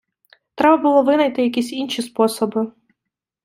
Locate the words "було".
0.77-1.03